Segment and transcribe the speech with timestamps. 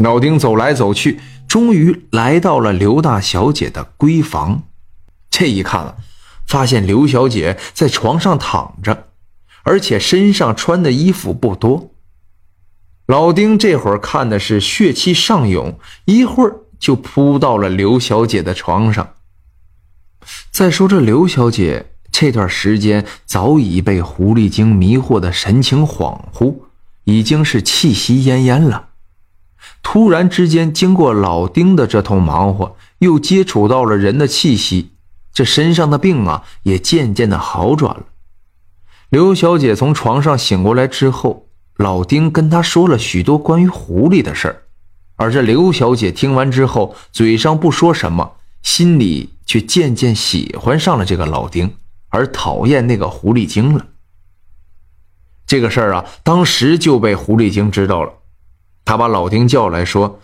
[0.00, 4.62] 老丁走来走去，终于来到了刘大小姐的闺房。
[5.30, 5.96] 这一看啊，
[6.46, 9.08] 发现刘小姐在床上躺着，
[9.62, 11.90] 而且身上穿的衣服不多。
[13.06, 19.14] 老丁这会儿看的是血气上涌，一会儿就扑到了刘小姐的床上。
[20.50, 26.56] 再说这刘小姐这段时间早已被狐狸精迷惑的神情恍惚，
[27.04, 28.88] 已经是气息奄奄了。
[29.82, 34.92] 突然之间，经过老丁的这通忙活，又接触到了人的气息，
[35.32, 38.04] 这身上的病啊也渐渐的好转了。
[39.08, 44.62] 刘小姐从床上醒过来之后，老丁跟她说了许多关于狐狸的事儿，
[45.16, 51.72] 而这刘小姐听完之后，嘴上不说什么，心里却渐渐喜欢上了这个老丁，
[52.08, 53.86] 而讨厌那个狐狸精了。
[55.46, 58.12] 这个事儿啊，当时就被狐狸精知道了。
[58.86, 60.20] 他把老丁叫来说：“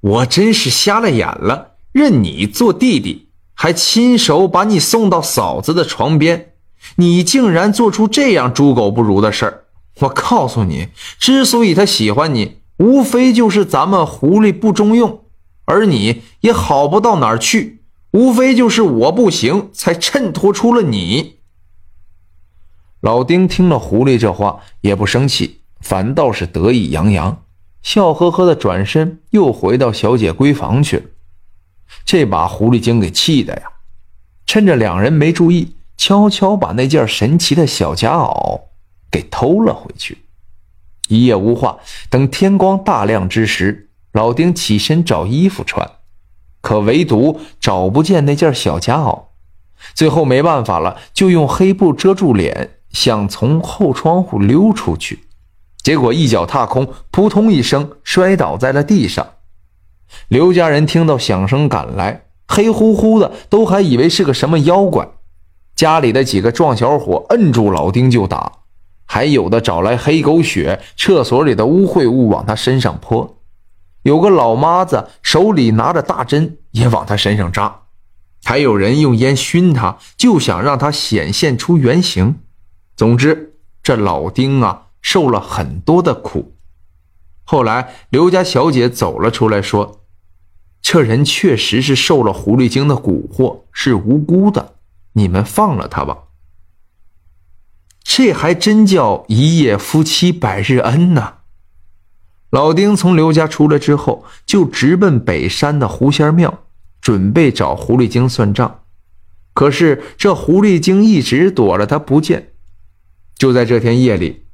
[0.00, 6.52] 我真是瞎了眼了，认你做弟弟，还亲手把你送到嫂子的床边，
[6.96, 9.64] 你竟然做出这样猪狗不如的事儿！
[10.00, 15.24] 我告诉你，之所以他喜欢你，无非就是咱们狐狸不中用，
[15.64, 17.82] 而你也好不到哪儿去，
[18.12, 21.40] 无非就是我不行，才衬托出了你。”
[23.02, 27.42] 老丁听了狐狸这话，也不生气，反倒是得意洋洋。
[27.82, 31.02] 笑呵呵的转身，又回到小姐闺房去了。
[32.04, 33.62] 这把狐狸精给气的呀！
[34.46, 38.62] 趁着两人没注意，悄悄把那件神奇的小夹袄
[39.10, 40.18] 给偷了回去。
[41.08, 41.78] 一夜无话，
[42.10, 45.90] 等天光大亮之时，老丁起身找衣服穿，
[46.60, 49.24] 可唯独找不见那件小夹袄。
[49.94, 55.20] 最后没办法了，就用黑布遮住脸，想从后窗户溜出去。
[55.88, 59.26] 结果一脚踏空，扑通一声摔倒在了地上。
[60.28, 65.08] 刘家人听到响声赶来，黑乎乎的，都还以为是个什么妖怪。
[65.74, 68.52] 家里的几个壮小伙摁住老丁就打，
[69.06, 73.38] 还有的找来黑狗血，厕所里的污秽物往他身上泼。
[74.02, 77.84] 有个老妈子手里拿着大针也往他身上扎，
[78.44, 82.40] 还有人用烟熏他，就想让他显现出原形。
[82.94, 84.82] 总之，这老丁啊。
[85.10, 86.52] 受了很多的苦，
[87.42, 90.02] 后来刘家小姐走了出来，说
[90.82, 94.74] ：“这人确实是受了狐狸精的蛊惑，是无辜的，
[95.14, 96.24] 你们放了他吧。”
[98.04, 101.36] 这还真叫一夜夫妻百日恩呐！
[102.50, 106.64] 老丁从刘家出来之后，就直奔北山的狐仙庙，
[107.00, 108.82] 准备找狐狸精算账。
[109.54, 112.52] 可是这狐狸精一直躲着他不见。
[113.38, 114.44] 就在这天夜里。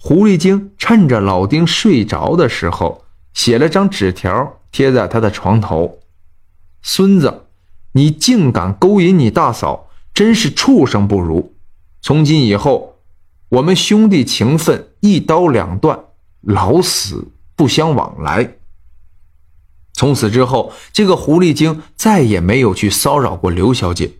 [0.00, 3.04] 狐狸精趁着老丁睡着的时候，
[3.34, 5.98] 写了张纸条贴在他的床头
[6.82, 7.46] ：“孙子，
[7.92, 11.52] 你竟敢勾引你大嫂，真是畜生不如！
[12.00, 13.00] 从今以后，
[13.48, 15.98] 我们兄弟情分一刀两断，
[16.42, 18.54] 老死不相往来。”
[19.92, 24.12] 从此之后，这个狐狸精再也没有去骚扰过刘小姐。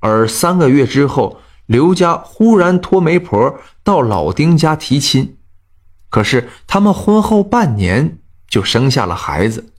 [0.00, 5.36] 而三个月之后，刘家忽然托媒婆到老丁家提亲，
[6.10, 9.72] 可是他们婚后半年就生下了孩子。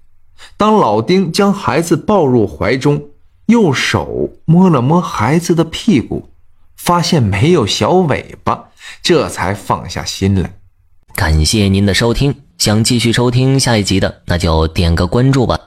[0.57, 3.09] 当老丁将孩子抱入怀中，
[3.45, 6.29] 用手摸了摸孩子的屁股，
[6.75, 8.69] 发现没有小尾巴，
[9.01, 10.57] 这才放下心来。
[11.13, 15.59] 感谢您的收听，想继续收听下一集的，那就点个关注吧。